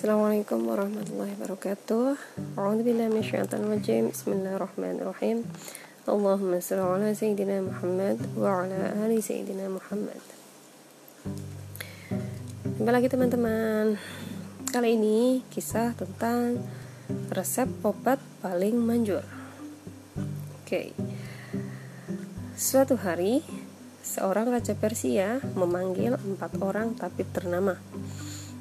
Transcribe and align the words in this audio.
Assalamualaikum 0.00 0.64
warahmatullahi 0.64 1.36
wabarakatuh. 1.36 2.16
A'udzubillahi 2.56 3.12
minasyaitonir 3.12 3.68
rajim. 3.68 4.08
Bismillahirrahmanirrahim. 4.08 5.44
Allahumma 6.08 6.56
shalli 6.56 6.88
ala 6.88 7.12
sayyidina 7.12 7.60
Muhammad 7.60 8.16
wa 8.32 8.64
ala 8.64 8.96
ali 9.04 9.20
sayyidina 9.20 9.68
Muhammad. 9.68 10.16
Kembali 12.80 12.94
lagi 12.96 13.12
teman-teman. 13.12 14.00
Kali 14.72 14.96
ini 14.96 15.44
kisah 15.52 15.92
tentang 15.92 16.64
resep 17.28 17.68
obat 17.84 18.24
paling 18.40 18.80
manjur. 18.80 19.20
Oke. 20.64 20.96
Suatu 22.56 22.96
hari, 22.96 23.44
seorang 24.00 24.48
raja 24.48 24.72
Persia 24.72 25.44
memanggil 25.52 26.16
empat 26.16 26.56
orang 26.64 26.96
tabib 26.96 27.28
ternama 27.36 27.76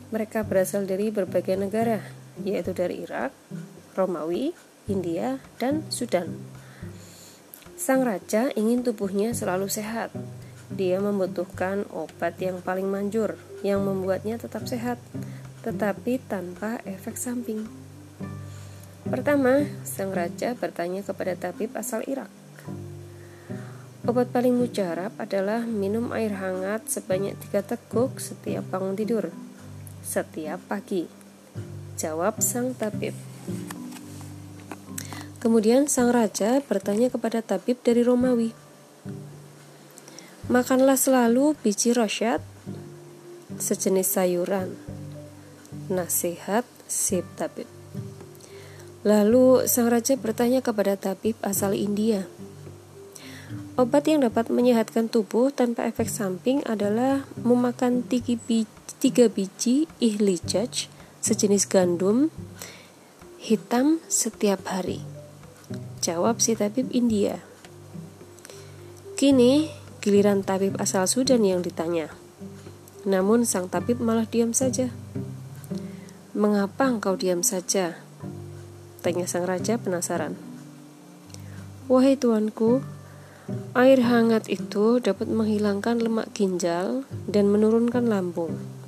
mereka 0.09 0.41
berasal 0.41 0.89
dari 0.89 1.13
berbagai 1.13 1.53
negara, 1.53 2.01
yaitu 2.41 2.73
dari 2.73 3.05
Irak, 3.05 3.29
Romawi, 3.93 4.57
India, 4.89 5.37
dan 5.61 5.85
Sudan. 5.93 6.33
Sang 7.77 8.01
raja 8.01 8.49
ingin 8.57 8.81
tubuhnya 8.81 9.37
selalu 9.37 9.69
sehat. 9.69 10.09
Dia 10.73 10.97
membutuhkan 10.97 11.85
obat 11.93 12.41
yang 12.41 12.61
paling 12.61 12.89
manjur, 12.89 13.37
yang 13.61 13.85
membuatnya 13.85 14.41
tetap 14.41 14.65
sehat, 14.65 14.97
tetapi 15.61 16.21
tanpa 16.25 16.81
efek 16.89 17.13
samping. 17.13 17.69
Pertama, 19.05 19.65
sang 19.85 20.13
raja 20.13 20.53
bertanya 20.57 21.05
kepada 21.05 21.37
tabib 21.37 21.73
asal 21.77 22.01
Irak. 22.05 22.29
Obat 24.09 24.33
paling 24.33 24.57
mujarab 24.57 25.13
adalah 25.21 25.61
minum 25.69 26.09
air 26.17 26.33
hangat 26.33 26.89
sebanyak 26.89 27.37
tiga 27.45 27.61
teguk 27.61 28.17
setiap 28.17 28.65
bangun 28.73 28.97
tidur 28.97 29.29
setiap 30.09 30.57
pagi. 30.65 31.05
Jawab 31.93 32.41
sang 32.41 32.73
tabib. 32.73 33.13
Kemudian 35.37 35.85
sang 35.85 36.09
raja 36.09 36.65
bertanya 36.65 37.13
kepada 37.13 37.45
tabib 37.45 37.77
dari 37.85 38.01
Romawi. 38.01 38.57
Makanlah 40.49 40.97
selalu 40.97 41.53
biji 41.61 41.93
rosyad, 41.93 42.41
sejenis 43.61 44.09
sayuran. 44.09 44.73
Nasihat 45.93 46.65
si 46.89 47.21
tabib. 47.37 47.69
Lalu 49.05 49.69
sang 49.69 49.93
raja 49.93 50.17
bertanya 50.17 50.65
kepada 50.65 50.97
tabib 50.97 51.37
asal 51.45 51.77
India. 51.77 52.25
Obat 53.77 54.09
yang 54.09 54.25
dapat 54.25 54.49
menyehatkan 54.49 55.07
tubuh 55.07 55.53
tanpa 55.53 55.85
efek 55.85 56.09
samping 56.09 56.65
adalah 56.67 57.23
memakan 57.45 58.03
tiga 58.03 58.35
biji, 58.43 58.78
tiga 58.97 59.29
biji 59.29 59.85
ihlijaj 60.01 60.89
sejenis 61.21 61.69
gandum 61.69 62.33
hitam 63.37 64.01
setiap 64.09 64.65
hari. 64.65 65.05
Jawab 66.01 66.41
si 66.41 66.57
tabib 66.57 66.89
India. 66.89 67.43
Kini 69.13 69.69
giliran 70.01 70.41
tabib 70.41 70.79
asal 70.81 71.05
Sudan 71.05 71.45
yang 71.45 71.61
ditanya. 71.61 72.09
Namun 73.05 73.45
sang 73.45 73.69
tabib 73.69 74.01
malah 74.01 74.25
diam 74.25 74.55
saja. 74.55 74.89
Mengapa 76.33 76.89
engkau 76.89 77.13
diam 77.19 77.45
saja? 77.45 77.99
Tanya 79.05 79.29
sang 79.29 79.45
raja 79.45 79.77
penasaran. 79.77 80.39
Wahai 81.89 82.15
tuanku, 82.15 82.85
Air 83.73 84.05
hangat 84.05 84.45
itu 84.45 85.01
dapat 85.01 85.25
menghilangkan 85.25 85.97
lemak 85.97 86.29
ginjal 86.37 87.05
dan 87.25 87.49
menurunkan 87.49 88.05
lambung. 88.05 88.78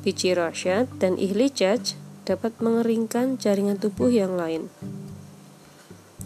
Biji 0.00 0.32
rasyad 0.32 0.88
dan 0.96 1.20
ihlijaj 1.20 1.92
dapat 2.24 2.56
mengeringkan 2.56 3.36
jaringan 3.36 3.76
tubuh 3.76 4.08
yang 4.08 4.32
lain. 4.32 4.72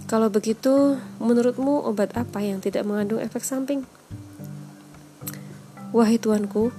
Kalau 0.06 0.30
begitu, 0.30 1.00
menurutmu 1.18 1.82
obat 1.82 2.14
apa 2.14 2.38
yang 2.38 2.62
tidak 2.62 2.86
mengandung 2.86 3.18
efek 3.18 3.42
samping? 3.42 3.82
Wahai 5.90 6.22
tuanku, 6.22 6.70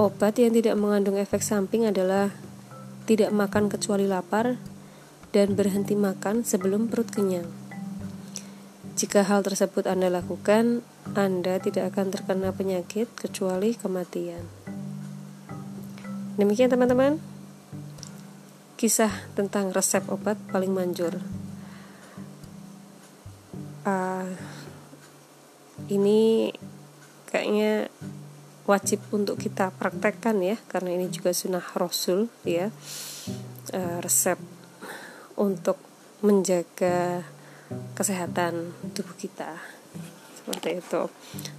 obat 0.00 0.40
yang 0.40 0.56
tidak 0.56 0.80
mengandung 0.80 1.20
efek 1.20 1.44
samping 1.44 1.84
adalah 1.84 2.32
tidak 3.04 3.28
makan 3.28 3.68
kecuali 3.68 4.08
lapar 4.08 4.56
dan 5.36 5.52
berhenti 5.52 5.92
makan 5.92 6.40
sebelum 6.40 6.88
perut 6.88 7.12
kenyang. 7.12 7.48
Jika 8.96 9.28
hal 9.28 9.44
tersebut 9.44 9.84
Anda 9.84 10.08
lakukan, 10.08 10.80
Anda 11.12 11.60
tidak 11.60 11.92
akan 11.92 12.14
terkena 12.14 12.54
penyakit 12.54 13.12
kecuali 13.12 13.76
kematian. 13.76 14.63
Demikian 16.34 16.66
teman-teman, 16.66 17.22
kisah 18.74 19.10
tentang 19.38 19.70
resep 19.70 20.02
obat 20.10 20.34
paling 20.50 20.74
manjur. 20.74 21.22
Uh, 23.86 24.34
ini 25.86 26.50
kayaknya 27.30 27.86
wajib 28.66 28.98
untuk 29.14 29.38
kita 29.38 29.70
praktekkan 29.78 30.42
ya, 30.42 30.58
karena 30.66 30.98
ini 30.98 31.06
juga 31.06 31.30
sunnah 31.30 31.62
Rasul 31.78 32.26
ya, 32.42 32.74
uh, 33.70 33.98
resep 34.02 34.40
untuk 35.38 35.78
menjaga 36.26 37.22
kesehatan 37.94 38.74
tubuh 38.90 39.14
kita. 39.14 39.54
Seperti 40.42 40.82
itu. 40.82 41.02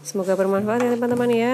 Semoga 0.04 0.36
bermanfaat 0.36 0.84
ya 0.84 0.92
teman-teman 1.00 1.32
ya 1.32 1.54